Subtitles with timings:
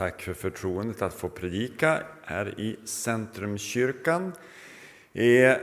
[0.00, 4.32] Tack för förtroendet att få predika här i Centrumkyrkan.
[5.12, 5.56] Eh,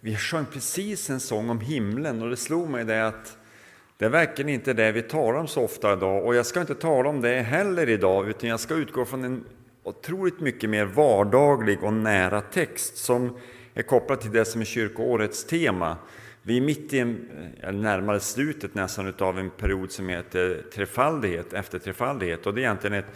[0.00, 3.36] vi sjöng precis en sång om himlen och det slog mig det att
[3.98, 6.74] det är verkligen inte det vi talar om så ofta idag och jag ska inte
[6.74, 9.44] tala om det heller idag utan jag ska utgå från en
[9.82, 13.38] otroligt mycket mer vardaglig och nära text som
[13.74, 15.96] är kopplad till det som är kyrkoårets tema.
[16.42, 17.30] Vi är mitt i, en,
[17.62, 22.62] eh, närmare slutet nästan av en period som heter trefaldighet, efter trefaldighet och det är
[22.62, 23.12] egentligen ett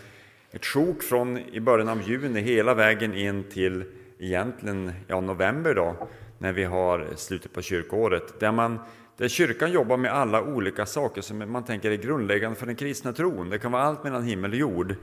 [0.58, 3.84] ett sjok från i början av juni hela vägen in till
[4.18, 6.08] egentligen ja, november då,
[6.38, 8.78] när vi har slutet på kyrkoåret, där, man,
[9.16, 13.12] där kyrkan jobbar med alla olika saker som man tänker är grundläggande för den kristna
[13.12, 13.50] tron.
[13.50, 14.94] Det kan vara allt mellan himmel och jord.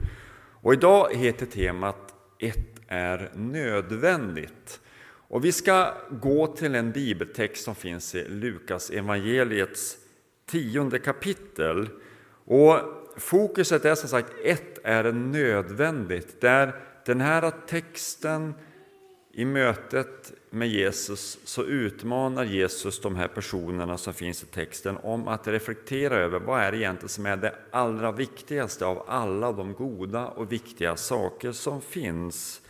[0.62, 4.80] Och idag heter temat Ett är nödvändigt.
[5.28, 9.96] Och vi ska gå till en bibeltext som finns i Lukas evangeliets
[10.50, 11.88] tionde kapitel.
[12.44, 12.78] Och
[13.16, 16.40] fokuset är som sagt, ett är nödvändigt.
[16.40, 16.74] Där
[17.06, 18.54] den här texten
[19.32, 25.28] i mötet med Jesus så utmanar Jesus de här personerna som finns i texten om
[25.28, 29.72] att reflektera över vad är det egentligen som är det allra viktigaste av alla de
[29.72, 32.60] goda och viktiga saker som finns.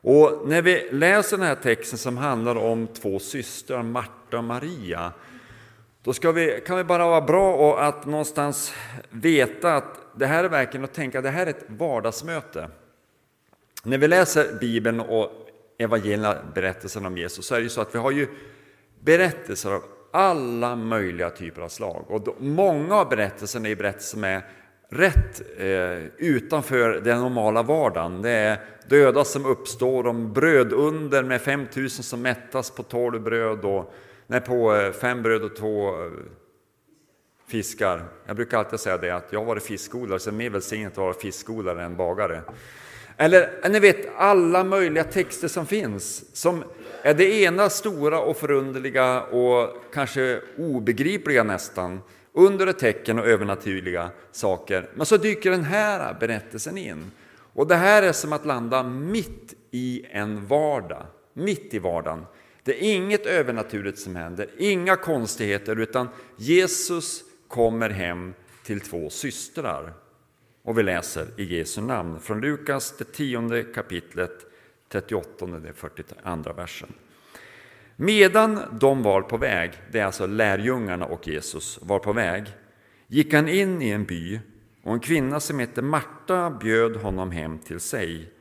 [0.00, 5.12] Och när vi läser den här texten som handlar om två systrar, Marta och Maria,
[6.02, 8.74] då ska vi, kan det bara vara bra att någonstans
[9.10, 12.68] veta att det här är verkligen att tänka att det här är ett vardagsmöte.
[13.84, 15.30] När vi läser Bibeln och
[15.78, 18.28] evangelierna, berättelsen om Jesus, så är det ju så att vi har ju
[19.00, 22.04] berättelser av alla möjliga typer av slag.
[22.08, 24.42] Och då, många av berättelserna är berättelser som är
[24.88, 28.22] rätt eh, utanför den normala vardagen.
[28.22, 33.94] Det är döda som uppstår, om brödunder med 5000 som mättas på tolv bröd och
[34.32, 36.10] Nej, på eh, fem bröd och två eh,
[37.46, 38.04] fiskar.
[38.26, 40.92] Jag brukar alltid säga det att jag har varit fiskodlare, så det är mer välsignat
[40.92, 42.42] att vara fiskodlare än bagare.
[43.16, 46.64] Eller eh, ni vet alla möjliga texter som finns, som
[47.02, 52.00] är det ena stora och förunderliga och kanske obegripliga nästan,
[52.32, 54.90] under ett tecken och övernaturliga saker.
[54.94, 57.10] Men så dyker den här berättelsen in.
[57.54, 62.24] Och det här är som att landa mitt i en vardag, mitt i vardagen.
[62.64, 68.34] Det är inget övernaturligt som händer, inga konstigheter, utan Jesus kommer hem
[68.64, 69.92] till två systrar.
[70.62, 74.46] Och vi läser i Jesu namn från Lukas, det tionde kapitlet,
[74.88, 76.92] 38 och 42 versen.
[77.96, 82.44] Medan de var på väg, det är alltså lärjungarna och Jesus var på väg,
[83.06, 84.40] gick han in i en by
[84.82, 88.32] och en kvinna som hette Marta bjöd honom hem till sig.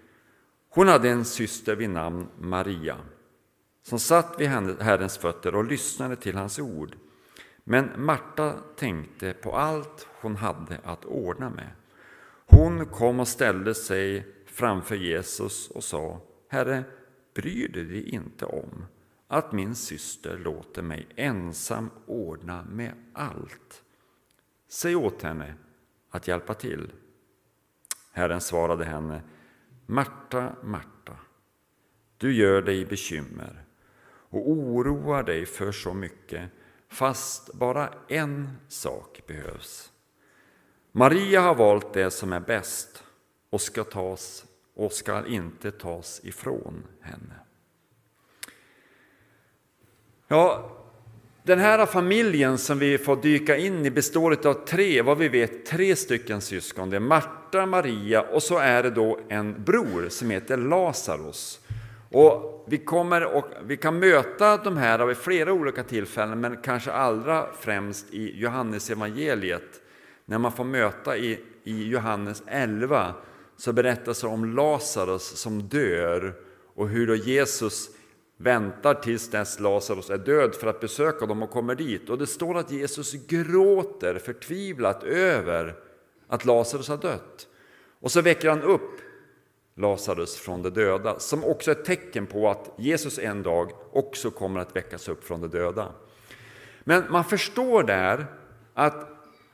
[0.69, 2.97] Hon hade en syster vid namn Maria
[3.83, 6.95] som satt vid Herrens fötter och lyssnade till hans ord.
[7.63, 11.71] Men Marta tänkte på allt hon hade att ordna med.
[12.45, 16.83] Hon kom och ställde sig framför Jesus och sa Herre,
[17.33, 18.85] bryr du dig inte om
[19.27, 23.83] att min syster låter mig ensam ordna med allt?
[24.67, 25.53] Säg åt henne
[26.09, 26.91] att hjälpa till.
[28.11, 29.21] Herren svarade henne
[29.85, 31.17] Marta, Marta,
[32.17, 33.65] du gör dig bekymmer
[34.31, 36.49] och oroar dig för så mycket,
[36.89, 39.91] fast bara en sak behövs.
[40.91, 43.03] Maria har valt det som är bäst
[43.49, 47.35] och ska tas och ska inte tas ifrån henne.
[50.27, 50.71] Ja,
[51.43, 55.65] den här familjen som vi får dyka in i består av tre, vad vi vet,
[55.65, 56.89] tre stycken syskon.
[56.89, 61.59] Det är Marta, Maria och så är det då en bror som heter Lazarus.
[62.11, 66.91] Och vi, kommer och, vi kan möta de här vid flera olika tillfällen, men kanske
[66.91, 69.81] allra främst i Johannes evangeliet.
[70.25, 73.13] När man får möta i, i Johannes 11
[73.57, 76.33] så berättas det om Lazarus som dör
[76.75, 77.89] och hur då Jesus
[78.37, 82.09] väntar tills dess Lazarus är död för att besöka dem och kommer dit.
[82.09, 85.75] Och det står att Jesus gråter förtvivlat över
[86.27, 87.47] att Lazarus har dött.
[87.99, 89.10] Och så väcker han upp
[89.81, 94.31] Lazarus från de döda, som också är ett tecken på att Jesus en dag också
[94.31, 95.91] kommer att väckas upp från de döda.
[96.83, 98.25] Men man förstår där
[98.73, 99.09] att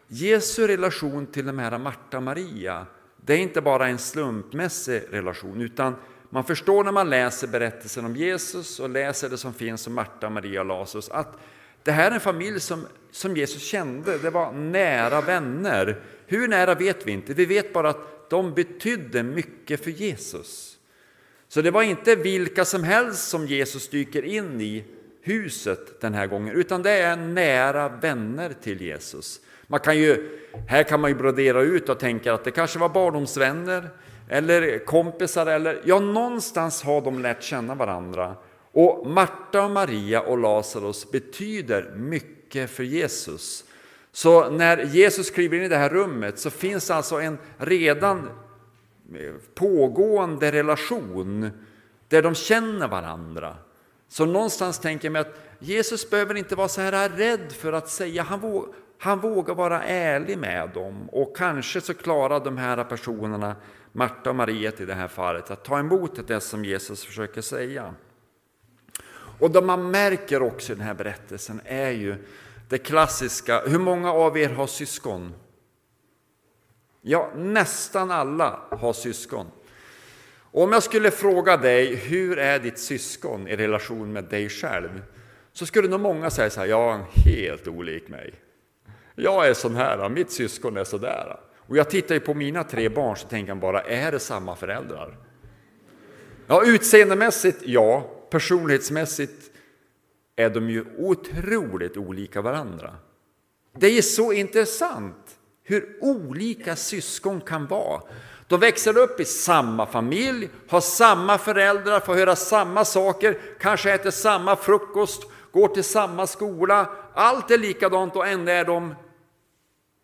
[0.07, 2.85] Jesu relation till de här Marta och Maria,
[3.18, 5.95] det är inte bara en slumpmässig relation, utan
[6.30, 10.30] man förstår när man läser berättelsen om Jesus och läser det som finns om Marta,
[10.30, 11.38] Maria och Lazarus, att
[11.83, 16.01] det här är en familj som, som Jesus kände, det var nära vänner.
[16.27, 20.77] Hur nära vet vi inte, vi vet bara att de betydde mycket för Jesus.
[21.47, 24.83] Så det var inte vilka som helst som Jesus dyker in i
[25.21, 29.41] huset den här gången, utan det är nära vänner till Jesus.
[29.68, 32.89] Man kan ju, här kan man ju brodera ut och tänka att det kanske var
[32.89, 33.89] barndomsvänner
[34.30, 38.35] eller kompisar eller ja, någonstans har de lärt känna varandra.
[38.71, 43.63] Och Marta och Maria och Lazarus betyder mycket för Jesus.
[44.18, 48.30] Så när Jesus kliver in i det här rummet så finns alltså en redan
[49.16, 51.52] eh, pågående relation
[52.08, 53.58] där de känner varandra.
[54.08, 57.90] Så någonstans tänker jag mig att Jesus behöver inte vara så här rädd för att
[57.90, 62.84] säga, han, våg, han vågar vara ärlig med dem och kanske så klarar de här
[62.84, 63.56] personerna,
[63.92, 67.94] Marta och Maria i det här fallet, att ta emot det som Jesus försöker säga.
[69.40, 72.16] Och det man märker också i den här berättelsen är ju
[72.69, 75.34] det klassiska, hur många av er har syskon?
[77.02, 79.46] Ja, nästan alla har syskon.
[80.52, 85.04] Om jag skulle fråga dig, hur är ditt syskon i relation med dig själv?
[85.54, 88.34] Så skulle nog många säga så här, ja, helt olik mig.
[89.16, 91.40] Jag är sån här, mitt syskon är så där.
[91.56, 94.56] Och jag tittar ju på mina tre barn så tänker jag bara, är det samma
[94.56, 95.18] föräldrar?
[96.48, 98.14] Ja, utseendemässigt, ja.
[98.30, 99.46] Personlighetsmässigt
[100.39, 102.95] är de ju otroligt olika varandra.
[103.74, 108.01] Det är så intressant hur olika syskon kan vara.
[108.48, 114.12] De växer upp i samma familj, har samma föräldrar, får höra samma saker, kanske äter
[114.12, 116.90] samma frukost, går till samma skola.
[117.13, 118.95] Allt är likadant och ändå är de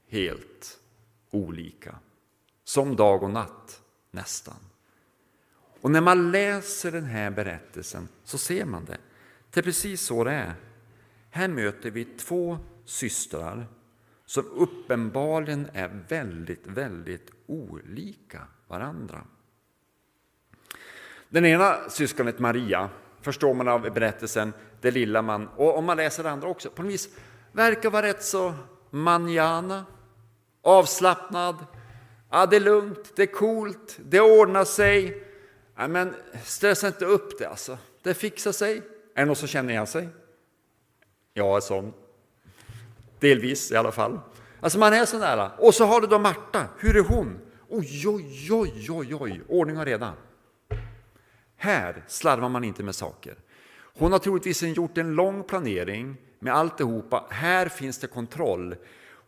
[0.10, 0.80] helt
[1.32, 1.96] olika.
[2.64, 3.82] Som dag och natt,
[4.12, 4.56] nästan.
[5.82, 8.98] Och när man läser den här berättelsen så ser man det.
[9.54, 10.54] Det är precis så det är.
[11.30, 13.68] Här möter vi två systrar
[14.26, 19.22] som uppenbarligen är väldigt, väldigt olika varandra.
[21.30, 22.90] Den ena syskonet Maria,
[23.22, 26.84] förstår man av berättelsen, det lilla man, och om man läser det andra också, på
[26.84, 27.10] något vis
[27.52, 28.54] verkar vara rätt så
[28.90, 29.86] manjana,
[30.62, 31.56] avslappnad.
[32.30, 35.24] Ja, det är lugnt, det är coolt, det ordnar sig.
[35.76, 38.82] Ja, men stressa inte upp det alltså, det fixar sig.
[39.16, 40.10] Är det någon som känner igen sig?
[41.34, 41.94] Jag är sån.
[43.20, 44.20] Delvis i alla fall.
[44.60, 45.52] Alltså man är sån där.
[45.58, 47.40] Och så har du då Marta, hur är hon?
[47.70, 50.14] Oj, oj, oj, oj, oj, ordning och reda.
[51.56, 53.36] Här slarvar man inte med saker.
[53.98, 57.26] Hon har troligtvis gjort en lång planering med alltihopa.
[57.30, 58.76] Här finns det kontroll.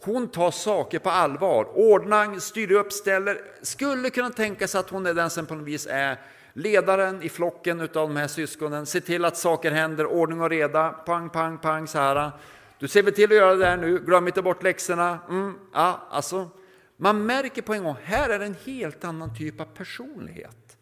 [0.02, 3.42] Hon tar saker på allvar, ordnar, styr upp, ställer.
[3.62, 6.20] Skulle kunna tänka sig att hon är den som på något vis är
[6.56, 8.86] ledaren i flocken av de här syskonen.
[8.86, 12.32] Ser till att saker händer, ordning och reda, pang, pang, pang så här.
[12.80, 15.20] Du ser väl till att göra det där nu, glöm inte bort läxorna.
[15.30, 16.50] Mm, ja, alltså,
[16.98, 20.78] man märker på en gång, här är det en helt annan typ av personlighet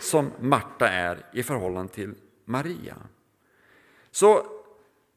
[0.00, 2.14] som Marta är i förhållande till
[2.44, 2.96] Maria.
[4.10, 4.46] Så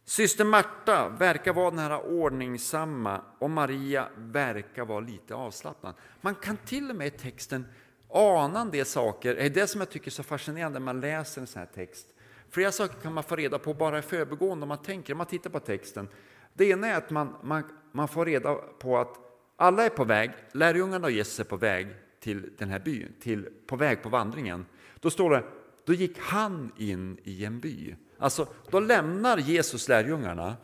[0.05, 5.93] syster Marta verkar vara den här ordningsamma och Maria verkar vara lite avslappnad.
[6.21, 7.65] Man kan till och med i texten
[8.13, 9.35] Anande saker.
[9.35, 11.69] Det är det som jag tycker är så fascinerande när man läser en sån här
[11.75, 12.07] text.
[12.49, 15.27] Flera saker kan man få reda på bara i förbigående om man tänker, om man
[15.27, 16.07] tittar på texten.
[16.53, 19.17] Det ena är att man, man, man får reda på att
[19.55, 21.87] alla är på väg, lärjungarna och Jesus är på väg
[22.19, 24.65] till den här byn, till, på väg på vandringen.
[24.99, 25.43] Då står det,
[25.85, 27.95] då gick han in i en by.
[28.17, 30.55] Alltså, då lämnar Jesus lärjungarna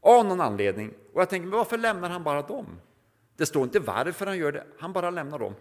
[0.00, 0.92] av någon anledning.
[1.12, 2.66] Och jag tänker, men varför lämnar han bara dem?
[3.36, 5.54] Det står inte varför han gör det, han bara lämnar dem.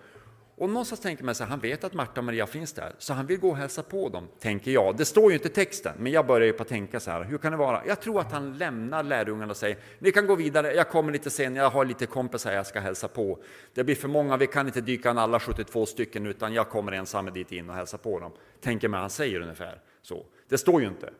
[0.63, 3.25] Och någonstans tänker man sig, han vet att Marta och Maria finns där, så han
[3.25, 4.97] vill gå och hälsa på dem, tänker jag.
[4.97, 7.23] Det står ju inte i texten, men jag börjar ju på att tänka så här,
[7.23, 7.81] hur kan det vara?
[7.87, 11.29] Jag tror att han lämnar lärjungarna och säger, ni kan gå vidare, jag kommer lite
[11.29, 13.43] sen, jag har lite kompisar jag ska hälsa på.
[13.73, 16.91] Det blir för många, vi kan inte dyka in alla 72 stycken, utan jag kommer
[16.91, 18.31] ensam dit in och hälsa på dem.
[18.61, 20.25] Tänker man, han säger ungefär så.
[20.49, 21.13] Det står ju inte.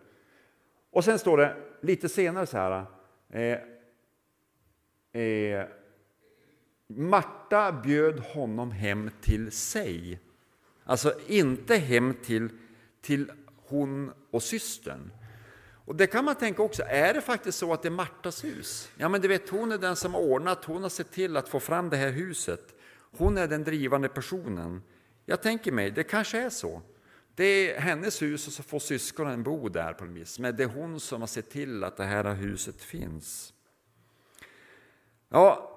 [0.92, 2.86] Och sen står det lite senare så här,
[3.30, 3.58] eh,
[5.22, 5.66] eh,
[6.88, 10.20] Marta bjöd honom hem till sig.
[10.84, 12.50] Alltså inte hem till,
[13.02, 13.32] till
[13.68, 15.12] hon och systern.
[15.86, 18.90] Och det kan man tänka också, är det faktiskt så att det är Martas hus?
[18.98, 21.50] Ja men du vet, hon är den som har ordnat, hon har sett till att
[21.50, 22.76] få fram det här huset.
[23.18, 24.82] Hon är den drivande personen.
[25.26, 26.82] Jag tänker mig, det kanske är så.
[27.36, 30.40] Det är hennes hus och så får syskonen bo där på något vis.
[30.40, 33.54] Men det är hon som har sett till att det här huset finns.
[35.30, 35.73] Ja,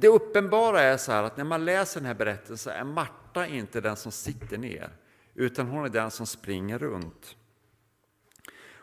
[0.00, 3.80] det uppenbara är så här att när man läser den här berättelsen är Marta inte
[3.80, 4.96] den som sitter ner,
[5.34, 7.36] utan hon är den som springer runt.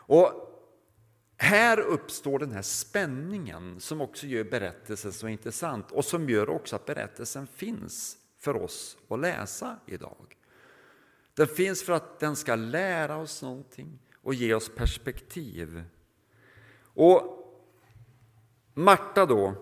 [0.06, 0.50] Och
[1.36, 6.76] här uppstår den här spänningen som också gör berättelsen så intressant och som gör också
[6.76, 10.36] att berättelsen finns för oss att läsa idag.
[11.34, 15.84] Den finns för att den ska lära oss någonting och ge oss perspektiv.
[16.82, 17.40] Och
[18.74, 19.54] Marta då,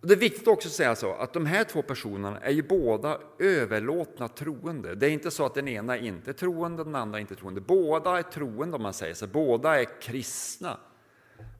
[0.00, 3.18] det är viktigt också att säga så att de här två personerna är ju båda
[3.38, 4.94] överlåtna troende.
[4.94, 7.60] Det är inte så att den ena är inte troende, den andra är inte troende.
[7.60, 10.78] Båda är troende om man säger så, båda är kristna.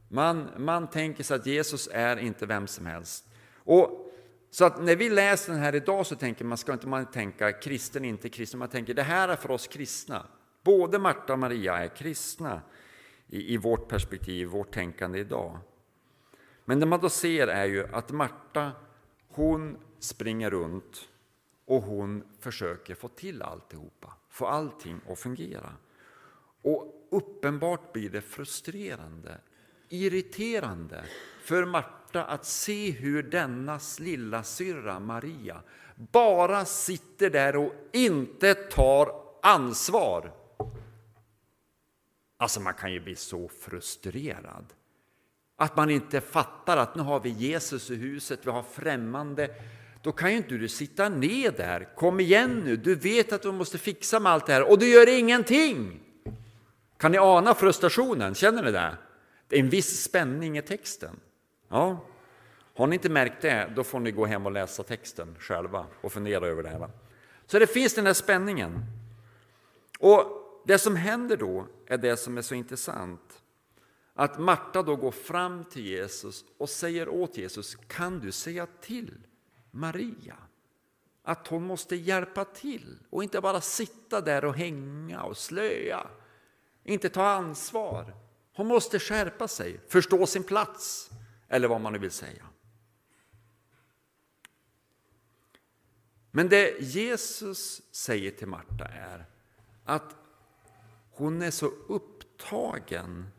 [0.08, 3.24] Man, man tänker sig att Jesus är inte vem som helst.
[3.56, 4.12] Och
[4.50, 7.52] så att när vi läser den här idag så tänker man, ska inte man tänka
[7.52, 10.26] kristen, inte kristen, man tänker det här är för oss kristna.
[10.62, 12.62] Både Marta och Maria är kristna
[13.28, 15.58] i, i vårt perspektiv, vårt tänkande idag.
[16.68, 18.72] Men det man då ser är ju att Marta,
[19.28, 21.08] hon springer runt
[21.64, 25.72] och hon försöker få till alltihopa, få allting att fungera.
[26.62, 29.38] Och uppenbart blir det frustrerande,
[29.88, 31.04] irriterande
[31.42, 35.62] för Marta att se hur denna lilla syrra Maria
[35.96, 40.32] bara sitter där och inte tar ansvar.
[42.36, 44.74] Alltså man kan ju bli så frustrerad.
[45.60, 49.48] Att man inte fattar att nu har vi Jesus i huset, vi har främmande.
[50.02, 51.94] Då kan ju inte du sitta ner där.
[51.96, 54.88] Kom igen nu, du vet att du måste fixa med allt det här och du
[54.88, 56.00] gör ingenting.
[56.96, 58.34] Kan ni ana frustrationen?
[58.34, 58.96] Känner ni det?
[59.48, 61.20] Det är en viss spänning i texten.
[61.68, 62.04] Ja.
[62.74, 66.12] Har ni inte märkt det, då får ni gå hem och läsa texten själva och
[66.12, 66.90] fundera över det här.
[67.46, 68.82] Så det finns den här spänningen.
[69.98, 70.24] Och
[70.66, 73.42] det som händer då är det som är så intressant.
[74.20, 79.26] Att Marta då går fram till Jesus och säger åt Jesus, kan du säga till
[79.70, 80.36] Maria
[81.22, 86.06] att hon måste hjälpa till och inte bara sitta där och hänga och slöa,
[86.84, 88.14] inte ta ansvar.
[88.54, 91.10] Hon måste skärpa sig, förstå sin plats,
[91.48, 92.44] eller vad man nu vill säga.
[96.30, 99.26] Men det Jesus säger till Marta är
[99.84, 100.16] att
[101.10, 103.30] hon är så upptagen.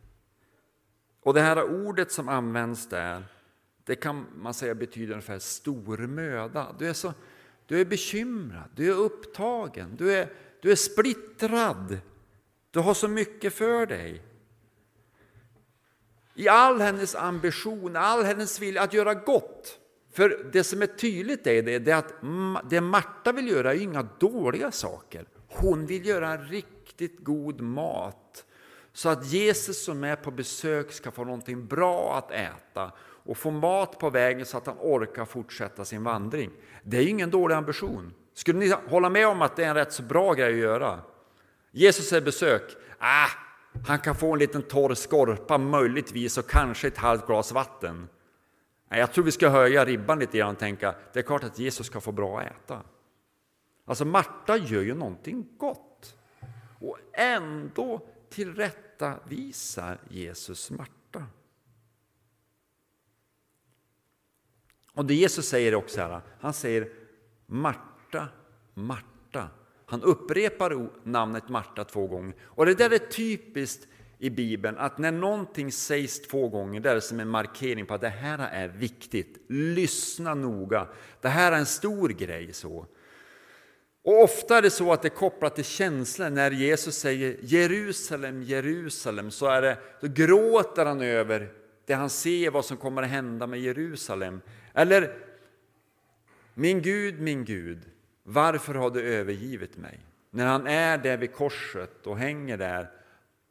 [1.22, 3.24] Och det här ordet som används där,
[3.84, 6.76] det kan man säga betyder ungefär stor möda.
[6.80, 7.14] Du är, så,
[7.66, 11.98] du är bekymrad, du är upptagen, du är, du är splittrad.
[12.72, 14.24] Du har så mycket för dig.
[16.36, 19.80] I all hennes ambition, all hennes vilja att göra gott.
[20.12, 22.14] För det som är tydligt är det, det är att
[22.70, 25.26] det Marta vill göra är inga dåliga saker.
[25.48, 28.46] Hon vill göra riktigt god mat
[28.94, 33.52] så att Jesus som är på besök ska få någonting bra att äta och få
[33.52, 36.52] mat på vägen så att han orkar fortsätta sin vandring.
[36.84, 38.14] Det är ingen dålig ambition.
[38.34, 41.00] Skulle ni hålla med om att det är en rätt så bra grej att göra?
[41.72, 42.76] Jesus är besök.
[42.98, 43.28] Ah,
[43.88, 48.10] han kan få en liten torr skorpa möjligtvis och kanske ett halvt glas vatten.
[48.90, 51.88] Jag tror vi ska höja ribban lite grann och tänka det är klart att Jesus
[51.88, 52.82] ska få bra att äta.
[53.86, 56.16] Alltså Marta gör ju någonting gott
[56.80, 61.26] och ändå tillrättavisar Jesus Marta.
[64.94, 66.90] Och det Jesus säger också här, han säger
[67.46, 68.28] Marta,
[68.74, 69.50] Marta.
[69.86, 72.36] Han upprepar namnet Marta två gånger.
[72.42, 77.00] Och det där är typiskt i Bibeln, att när någonting sägs två gånger, det är
[77.00, 79.46] som en markering på att det här är viktigt.
[79.48, 80.88] Lyssna noga.
[81.22, 82.54] Det här är en stor grej.
[82.54, 82.86] så.
[84.10, 86.30] Och ofta är det så att det är kopplat till känslor.
[86.30, 91.50] När Jesus säger Jerusalem, Jerusalem, så, är det, då gråter han över
[91.86, 94.42] det han ser, vad som kommer att hända med Jerusalem.
[94.74, 95.14] Eller
[96.54, 97.80] Min Gud, min Gud,
[98.24, 100.00] varför har du övergivit mig?
[100.32, 102.92] När han är där vid korset och hänger där,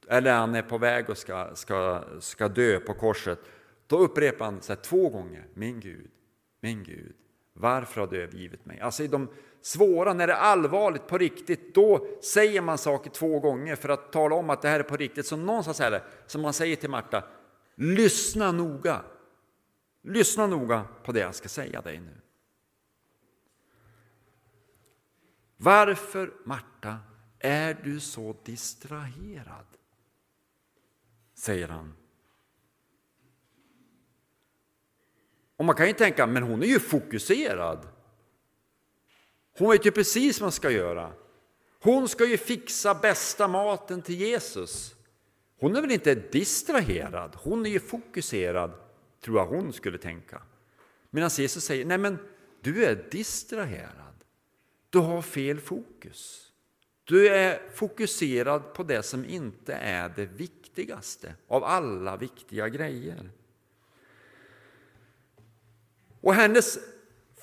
[0.08, 3.38] eller han är på väg och ska, ska, ska dö på korset,
[3.86, 6.10] då upprepar han så två gånger, min Gud,
[6.60, 7.14] min Gud,
[7.52, 8.80] varför har du övergivit mig?
[8.80, 9.28] Alltså i de
[9.60, 14.12] svåra, när det är allvarligt på riktigt, då säger man saker två gånger för att
[14.12, 15.26] tala om att det här är på riktigt.
[15.26, 17.24] Så någonstans är det som man säger till Marta,
[17.74, 19.00] lyssna noga.
[20.02, 22.20] Lyssna noga på det jag ska säga dig nu.
[25.56, 26.96] Varför, Marta,
[27.38, 29.66] är du så distraherad?
[31.38, 31.94] säger han.
[35.56, 37.88] Och man kan ju tänka, men hon är ju fokuserad.
[39.58, 41.12] Hon vet ju precis vad hon ska göra.
[41.80, 44.94] Hon ska ju fixa bästa maten till Jesus.
[45.60, 48.72] Hon är väl inte distraherad, hon är ju fokuserad,
[49.24, 50.42] tror jag hon skulle tänka.
[51.10, 52.18] Medan Jesus säger, nej men
[52.60, 54.24] du är distraherad.
[54.90, 56.52] Du har fel fokus.
[57.04, 63.30] Du är fokuserad på det som inte är det viktigaste av alla viktiga grejer.
[66.20, 66.78] Och hennes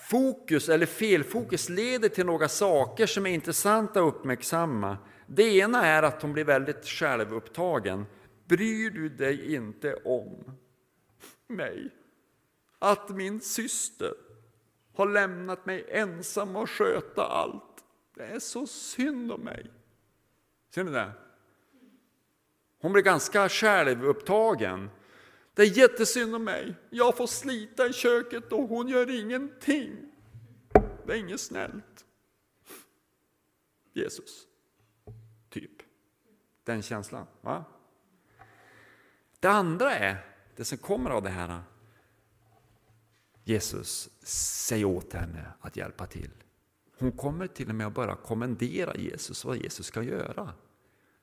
[0.10, 4.98] fokus eller felfokus leder till några saker som är intressanta att uppmärksamma.
[5.28, 8.06] Det ena är att hon blir väldigt självupptagen.
[8.46, 10.52] Bryr du dig inte om
[11.48, 11.92] mig?
[12.80, 14.14] att min syster
[14.94, 17.84] har lämnat mig ensam och sköta allt.
[18.16, 19.72] Det är så synd om mig.
[20.74, 21.12] Ser ni det?
[22.82, 24.90] Hon blir ganska självupptagen.
[25.56, 26.76] Det är jättesynd om mig.
[26.90, 30.12] Jag får slita i köket och hon gör ingenting.
[31.06, 32.06] Det är inget snällt.
[33.94, 34.48] Jesus.
[35.50, 35.72] Typ.
[36.64, 37.28] Den känslan.
[37.42, 37.66] Va?
[39.40, 41.62] Det andra är, det som kommer av det här.
[43.44, 44.10] Jesus,
[44.68, 46.32] säg åt henne att hjälpa till.
[46.98, 50.54] Hon kommer till och med att börja kommendera Jesus vad Jesus ska göra.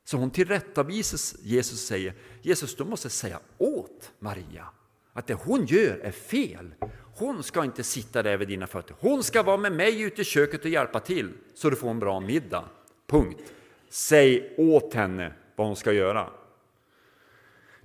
[0.04, 4.68] Så hon tillrättavisar Jesus och säger, Jesus du måste säga åt Maria
[5.12, 6.74] att det hon gör är fel.
[7.14, 8.96] Hon ska inte sitta där vid dina fötter.
[9.00, 11.98] Hon ska vara med mig ute i köket och hjälpa till så du får en
[11.98, 12.64] bra middag.
[13.06, 13.52] Punkt.
[13.88, 16.30] Säg åt henne vad hon ska göra.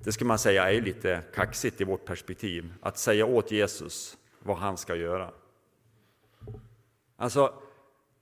[0.04, 4.58] Det ska man säga är lite kaxigt i vårt perspektiv, att säga åt Jesus vad
[4.58, 5.32] han ska göra.
[7.18, 7.54] Alltså,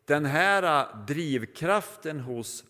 [0.05, 2.63] den här drivkraften hos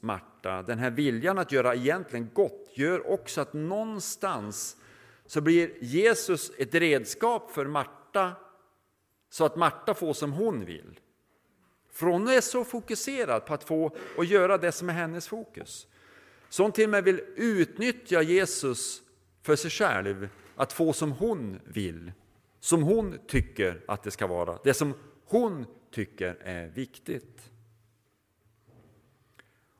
[0.45, 4.77] hjärta, den här viljan att göra egentligen gott, gör också att någonstans
[5.25, 8.35] så blir Jesus ett redskap för Marta
[9.29, 10.99] så att Marta får som hon vill.
[11.91, 15.87] För hon är så fokuserad på att få och göra det som är hennes fokus.
[16.49, 19.01] Så hon till och med vill utnyttja Jesus
[19.43, 22.11] för sig själv, att få som hon vill,
[22.59, 24.93] som hon tycker att det ska vara, det som
[25.25, 27.54] hon tycker är viktigt.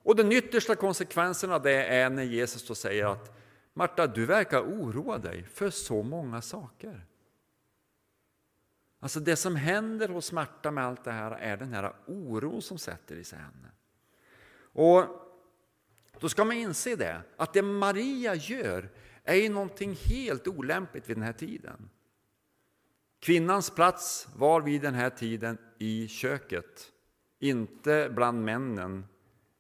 [0.06, 3.38] Och den yttersta konsekvensen av det är när Jesus då säger att
[3.74, 7.06] Marta, du verkar oroa dig för så många saker.
[9.00, 12.78] Alltså det som händer hos Marta med allt det här är den här oron som
[12.78, 13.72] sätter i sig henne.
[14.58, 15.06] Och
[16.20, 18.90] då ska man inse det, att det Maria gör
[19.24, 21.90] är ju någonting helt olämpligt vid den här tiden.
[23.20, 26.92] Kvinnans plats var vid den här tiden i köket,
[27.40, 29.06] inte bland männen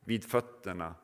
[0.05, 0.95] vid fötterna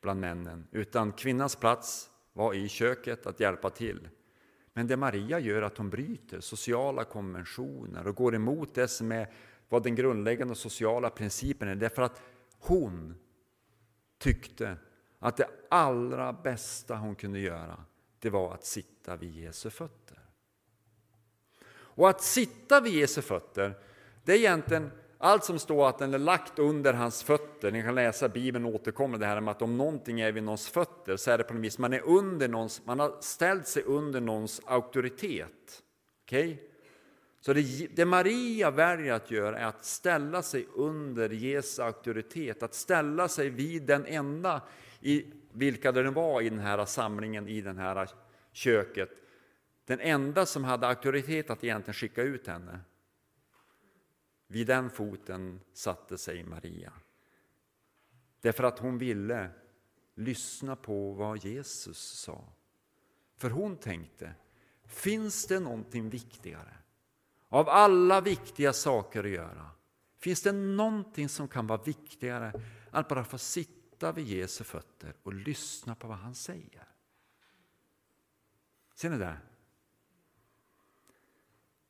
[0.00, 4.08] bland männen, utan kvinnans plats var i köket att hjälpa till.
[4.72, 9.12] Men det Maria gör är att hon bryter sociala konventioner och går emot det som
[9.12, 9.32] är
[9.68, 12.22] vad den grundläggande sociala principen är, därför att
[12.58, 13.14] hon
[14.18, 14.76] tyckte
[15.18, 17.84] att det allra bästa hon kunde göra,
[18.18, 20.18] det var att sitta vid Jesu fötter.
[21.70, 23.74] Och att sitta vid Jesu fötter,
[24.24, 24.90] det är egentligen
[25.22, 27.72] allt som står att den är lagt under hans fötter.
[27.72, 31.16] Ni kan läsa Bibeln återkommer det här med att om någonting är vid någons fötter
[31.16, 34.20] så är det på något vis man är under någons, man har ställt sig under
[34.20, 35.82] någons auktoritet.
[36.24, 36.52] Okej?
[36.52, 36.68] Okay?
[37.40, 42.74] Så det, det, Maria väljer att göra är att ställa sig under Jesu auktoritet, att
[42.74, 44.60] ställa sig vid den enda,
[45.00, 48.08] i vilka det var i den här samlingen, i det här
[48.52, 49.10] köket,
[49.86, 52.80] den enda som hade auktoritet att egentligen skicka ut henne.
[54.52, 56.92] Vid den foten satte sig Maria.
[58.40, 59.50] Därför att hon ville
[60.14, 62.44] lyssna på vad Jesus sa.
[63.36, 64.34] För hon tänkte,
[64.84, 66.74] finns det någonting viktigare?
[67.48, 69.70] Av alla viktiga saker att göra,
[70.16, 75.14] finns det någonting som kan vara viktigare än att bara få sitta vid Jesu fötter
[75.22, 76.88] och lyssna på vad han säger?
[78.94, 79.36] Ser ni det?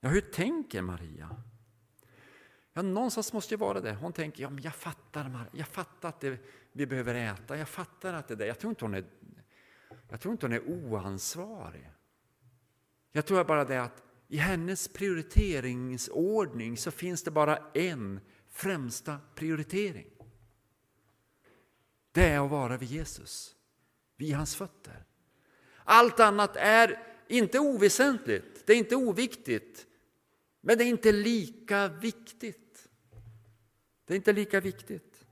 [0.00, 1.42] Ja, hur tänker Maria?
[2.72, 3.92] Ja, någonstans måste det vara det.
[3.92, 6.38] Hon tänker, ja, men jag fattar, jag fattar att det,
[6.72, 8.46] vi behöver äta, jag fattar att det där.
[8.46, 9.04] Jag tror inte hon är,
[10.08, 11.90] jag tror inte hon är oansvarig.
[13.12, 20.06] Jag tror bara det att i hennes prioriteringsordning så finns det bara en främsta prioritering.
[22.12, 23.56] Det är att vara vid Jesus,
[24.16, 25.04] vid hans fötter.
[25.84, 29.86] Allt annat är inte oväsentligt, det är inte oviktigt,
[30.60, 32.61] men det är inte lika viktigt.
[34.04, 35.26] Det är inte lika viktigt.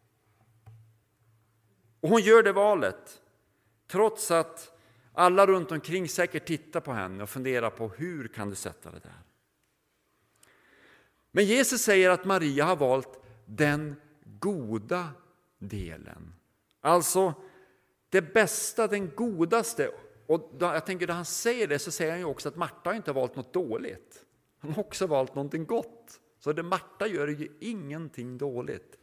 [2.01, 3.23] Och hon gör det valet,
[3.87, 4.79] trots att
[5.13, 8.99] alla runt omkring säkert tittar på henne och funderar på hur kan du sätta det
[8.99, 9.23] där?
[11.31, 15.09] Men Jesus säger att Maria har valt den goda
[15.59, 16.35] delen.
[16.81, 17.35] Alltså
[18.09, 19.91] det bästa, den godaste.
[20.27, 23.11] Och jag tänker, när han säger det så säger han ju också att Marta inte
[23.11, 24.25] har valt något dåligt.
[24.61, 26.21] hon har också valt någonting gott.
[26.41, 28.99] Så det Marta gör är ju ingenting dåligt.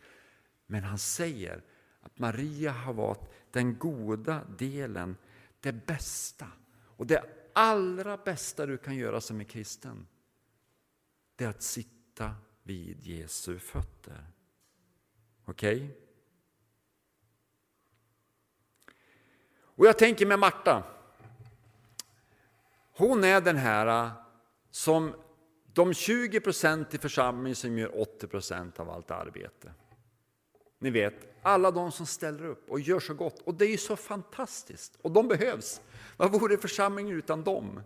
[0.66, 1.64] Men han säger
[2.02, 5.18] att Maria har valt den goda delen
[5.60, 6.48] det bästa
[6.84, 7.24] och det
[7.54, 10.08] allra bästa du kan göra som är kristen,
[11.36, 14.28] det är att sitta vid Jesu fötter.
[15.46, 15.76] Okej?
[15.76, 15.92] Okay?
[19.60, 20.84] Och jag tänker med Marta.
[22.92, 24.12] Hon är den här äh,
[24.72, 25.14] som
[25.78, 29.72] de 20 procent i församlingen som gör 80 procent av allt arbete.
[30.80, 33.42] Ni vet, alla de som ställer upp och gör så gott.
[33.42, 34.98] Och det är ju så fantastiskt.
[35.02, 35.82] Och de behövs.
[36.18, 37.82] Vad vore församlingen utan dem?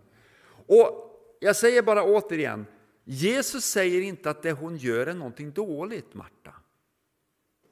[0.66, 2.66] Och jag säger bara återigen,
[3.04, 6.54] Jesus säger inte att det hon gör är någonting dåligt, Marta.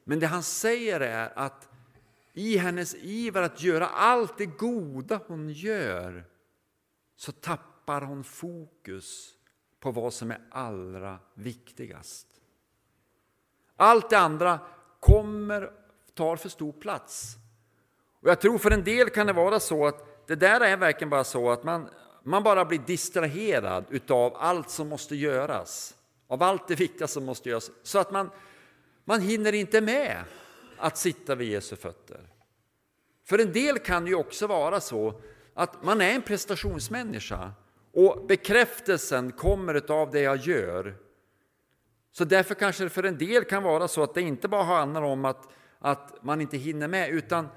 [0.05, 1.69] Men det han säger är att
[2.33, 6.25] i hennes iver att göra allt det goda hon gör
[7.17, 9.37] så tappar hon fokus
[9.81, 12.27] på vad som är allra viktigast.
[13.77, 14.59] Allt det andra
[15.01, 15.71] kommer,
[16.15, 17.37] tar för stor plats.
[18.23, 21.11] Och Jag tror för en del kan det vara så att det där är verkligen
[21.11, 21.89] bara så att man,
[22.23, 27.49] man bara blir distraherad av allt som måste göras, av allt det viktiga som måste
[27.49, 28.31] göras, så att man,
[29.05, 30.25] man hinner inte med
[30.79, 32.21] att sitta vid Jesu fötter.
[33.25, 35.21] För en del kan det ju också vara så
[35.55, 37.53] att man är en prestationsmänniska
[37.93, 40.97] och bekräftelsen kommer av det jag gör.
[42.13, 45.03] Så därför kanske det för en del kan vara så att det inte bara handlar
[45.03, 45.49] om att,
[45.79, 47.49] att man inte hinner med, utan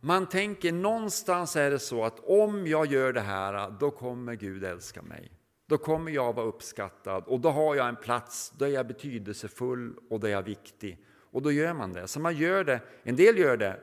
[0.00, 4.64] man tänker någonstans är det så att om jag gör det här, då kommer Gud
[4.64, 5.32] älska mig.
[5.66, 9.94] Då kommer jag vara uppskattad och då har jag en plats, då är jag betydelsefull
[10.10, 11.04] och då är jag viktig.
[11.32, 12.08] Och då gör man det.
[12.08, 13.80] Så man gör det, en del gör det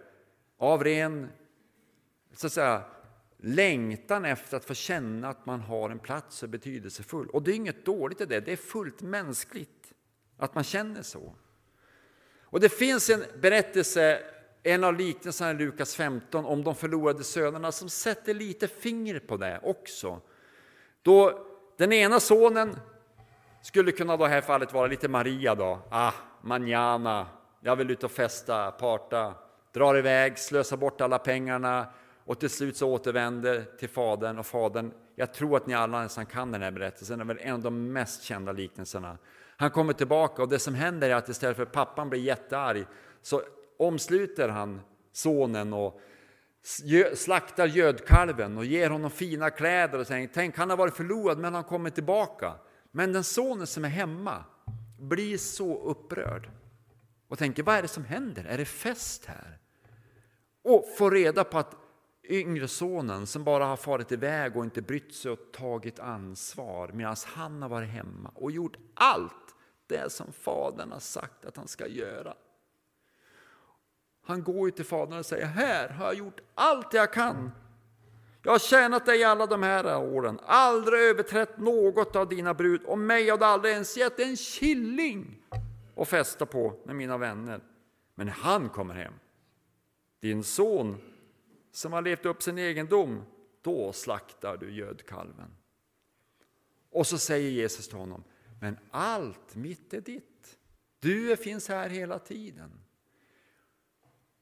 [0.58, 1.30] av ren
[2.34, 2.84] så att säga,
[3.42, 7.30] längtan efter att få känna att man har en plats som är betydelsefull.
[7.30, 9.94] Och det är inget dåligt i det, det är fullt mänskligt
[10.38, 11.36] att man känner så.
[12.42, 14.22] Och det finns en berättelse,
[14.64, 19.38] en av liknelserna i Lukas 15 om de förlorade sönerna som sätter lite finger på
[19.38, 20.22] det också.
[21.02, 21.46] Då
[21.78, 22.76] den ena sonen
[23.62, 25.80] skulle kunna då i det här fallet vara lite Maria då.
[25.90, 27.28] Ah, manjana,
[27.62, 29.34] jag vill ut och festa, parta,
[29.74, 31.88] drar iväg, slösar bort alla pengarna,
[32.30, 36.26] och till slut så återvänder till Fadern och Fadern, jag tror att ni alla nästan
[36.26, 39.18] kan den här berättelsen, det är väl en av de mest kända liknelserna.
[39.58, 42.86] Han kommer tillbaka och det som händer är att istället för att pappan blir jättearg
[43.22, 43.42] så
[43.80, 46.02] omsluter han sonen och
[47.14, 51.54] slaktar gödkalven och ger honom fina kläder och säger tänk han har varit förlorad men
[51.54, 52.54] han kommer tillbaka.
[52.92, 54.44] Men den sonen som är hemma
[55.00, 56.50] blir så upprörd
[57.28, 58.46] och tänker vad är det som händer?
[58.46, 59.58] Är det fest här?
[60.64, 61.76] Och får reda på att
[62.30, 67.16] yngre sonen som bara har farit iväg och inte brytt sig och tagit ansvar medan
[67.26, 69.56] han har varit hemma och gjort allt
[69.88, 72.34] det som fadern har sagt att han ska göra.
[74.26, 77.52] Han går till fadern och säger, här har jag gjort allt jag kan.
[78.44, 82.98] Jag har tjänat dig alla de här åren, aldrig överträtt något av dina brud och
[82.98, 85.42] mig har du aldrig ens gett en killing
[85.96, 87.62] att festa på med mina vänner.
[88.16, 89.14] Men när han kommer hem,
[90.22, 90.98] din son
[91.72, 93.24] som har levt upp sin egendom,
[93.62, 95.56] då slaktar du gödkalven.
[96.92, 98.24] Och så säger Jesus till honom,
[98.62, 100.58] men allt mitt är ditt.
[101.00, 102.72] Du finns här hela tiden.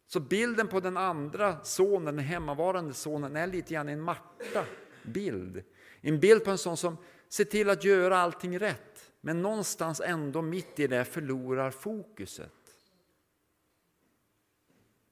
[0.08, 5.64] Så bilden på den andra sonen, den hemmavarande sonen, är lite grann en Marta-bild.
[6.02, 6.98] En bild på en sån som
[7.30, 12.54] ser till att göra allting rätt, men någonstans ändå mitt i det förlorar fokuset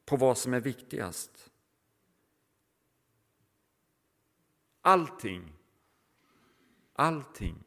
[0.06, 1.52] på vad som är viktigast.
[4.88, 5.54] Allting,
[6.94, 7.64] allting,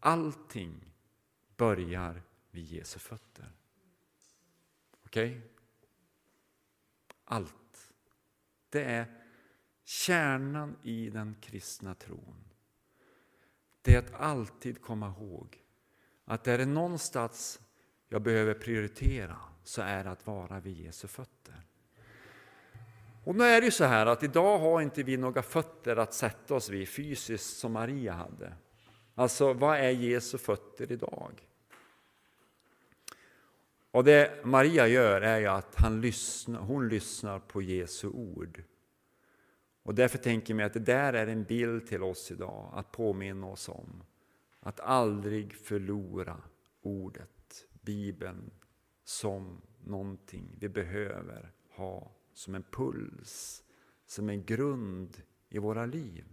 [0.00, 0.92] allting
[1.56, 3.52] börjar vid Jesu fötter.
[5.04, 5.38] Okej?
[5.38, 5.48] Okay?
[7.24, 7.92] Allt.
[8.68, 9.22] Det är
[9.84, 12.44] kärnan i den kristna tron.
[13.82, 15.64] Det är att alltid komma ihåg
[16.24, 17.60] att är det någonstans
[18.08, 21.31] jag behöver prioritera så är det att vara vid Jesu fötter.
[23.24, 26.14] Och nu är det ju så här att idag har inte vi några fötter att
[26.14, 28.52] sätta oss vid fysiskt som Maria hade.
[29.14, 31.48] Alltså, vad är Jesu fötter idag?
[33.90, 38.62] Och det Maria gör är ju att han lyssnar, hon lyssnar på Jesu ord.
[39.82, 43.46] Och därför tänker jag att det där är en bild till oss idag, att påminna
[43.46, 44.02] oss om
[44.60, 46.36] att aldrig förlora
[46.82, 48.50] ordet, Bibeln,
[49.04, 53.64] som någonting vi behöver ha som en puls,
[54.06, 56.24] som en grund i våra liv.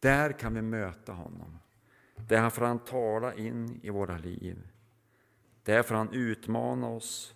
[0.00, 1.58] Där kan vi möta honom.
[2.28, 4.68] Där får han tala in i våra liv.
[5.62, 7.34] Där får han utmana oss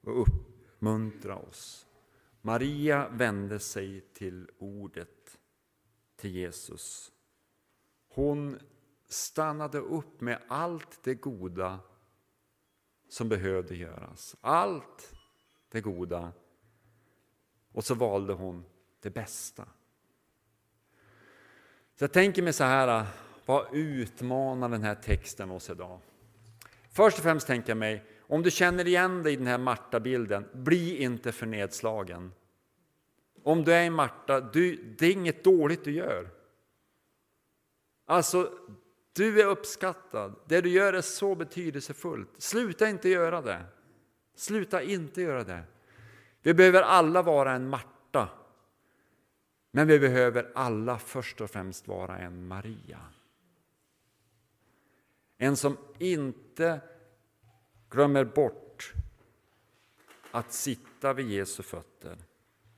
[0.00, 1.86] och uppmuntra oss.
[2.40, 5.38] Maria vände sig till ordet,
[6.16, 7.12] till Jesus.
[8.08, 8.58] Hon
[9.08, 11.80] stannade upp med allt det goda
[13.08, 14.36] som behövde göras.
[14.40, 15.15] Allt
[15.76, 16.32] det goda.
[17.72, 18.64] Och så valde hon
[19.00, 19.64] det bästa.
[21.94, 23.06] Så jag tänker mig så här, äh,
[23.46, 26.00] vad utmanar den här texten oss idag?
[26.90, 30.48] Först och främst tänker jag mig, om du känner igen dig i den här Marta-bilden,
[30.52, 32.32] bli inte för nedslagen.
[33.42, 36.28] Om du är en Marta, du, det är inget dåligt du gör.
[38.06, 38.52] Alltså,
[39.12, 40.34] du är uppskattad.
[40.46, 42.28] Det du gör är så betydelsefullt.
[42.38, 43.64] Sluta inte göra det.
[44.36, 45.62] Sluta inte göra det.
[46.42, 48.28] Vi behöver alla vara en Marta.
[49.70, 53.00] Men vi behöver alla först och främst vara en Maria.
[55.38, 56.80] En som inte
[57.90, 58.92] glömmer bort
[60.30, 62.16] att sitta vid Jesu fötter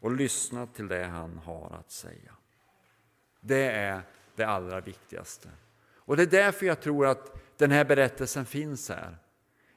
[0.01, 2.33] och lyssna till det han har att säga.
[3.41, 4.03] Det är
[4.37, 5.49] det allra viktigaste.
[5.95, 9.19] Och det är därför jag tror att den här berättelsen finns här.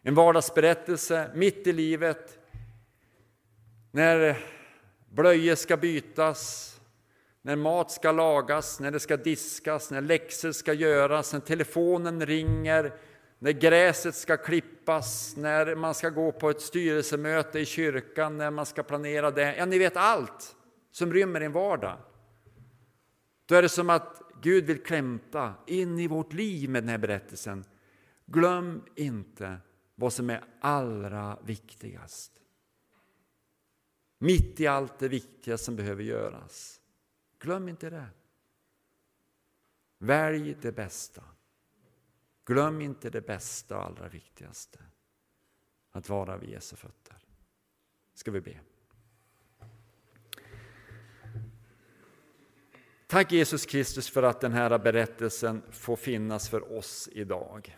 [0.04, 2.40] En vardagsberättelse mitt i livet,
[3.92, 4.46] när
[5.10, 6.68] blöjor ska bytas,
[7.42, 12.94] när mat ska lagas, när det ska diskas, när läxor ska göras, när telefonen ringer,
[13.40, 18.66] när gräset ska klippas, när man ska gå på ett styrelsemöte i kyrkan, när man
[18.66, 19.56] ska planera det.
[19.56, 20.56] Ja, ni vet allt
[20.92, 21.98] som rymmer en vardag.
[23.46, 26.98] Då är det som att Gud vill klämta in i vårt liv med den här
[26.98, 27.64] berättelsen.
[28.26, 29.58] Glöm inte
[30.02, 32.32] vad som är allra viktigast.
[34.18, 36.82] Mitt i allt det viktiga som behöver göras.
[37.40, 38.08] Glöm inte det.
[39.98, 41.24] Välj det bästa.
[42.46, 44.80] Glöm inte det bästa och allra viktigaste.
[45.92, 47.18] Att vara vid Jesu fötter.
[48.14, 48.60] Ska vi be.
[53.08, 57.78] Tack Jesus Kristus för att den här berättelsen får finnas för oss idag.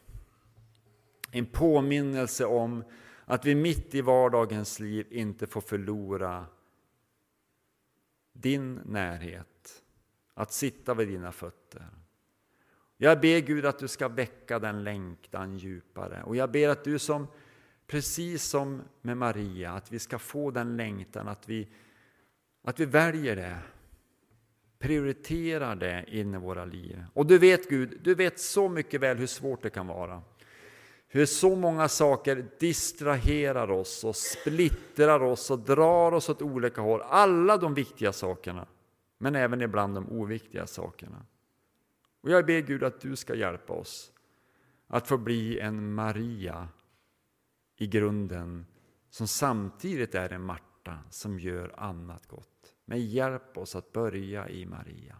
[1.36, 2.84] En påminnelse om
[3.26, 6.46] att vi mitt i vardagens liv inte får förlora
[8.34, 9.84] din närhet,
[10.34, 11.86] att sitta vid dina fötter.
[12.98, 17.00] Jag ber Gud att du ska väcka den längtan djupare och jag ber att du
[17.00, 17.28] som
[17.88, 21.68] precis som med Maria, att vi ska få den längtan, att vi,
[22.64, 23.58] att vi väljer det,
[24.80, 27.04] prioriterar det in i våra liv.
[27.14, 30.22] Och du vet Gud, du vet så mycket väl hur svårt det kan vara.
[31.16, 37.02] Hur så många saker distraherar oss och splittrar oss och drar oss åt olika håll.
[37.02, 38.68] Alla de viktiga sakerna,
[39.18, 41.26] men även ibland de oviktiga sakerna.
[42.22, 44.12] Och jag ber Gud att du ska hjälpa oss
[44.88, 46.68] att få bli en Maria
[47.78, 48.66] i grunden
[49.10, 52.76] som samtidigt är en Marta som gör annat gott.
[52.86, 55.16] Men hjälp oss att börja i Maria.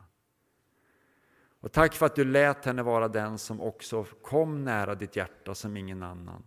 [1.64, 5.56] Och tack för att du lät henne vara den som också kom nära ditt hjärta
[5.56, 6.44] som ingen annan.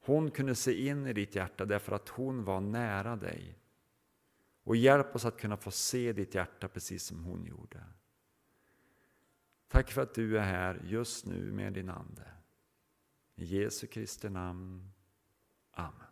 [0.00, 3.58] Hon kunde se in i ditt hjärta därför att hon var nära dig.
[4.64, 7.84] Och hjälp oss att kunna få se ditt hjärta precis som hon gjorde.
[9.68, 12.28] Tack för att du är här just nu med din Ande.
[13.34, 14.92] I Jesu Kristi namn.
[15.70, 16.05] Amen.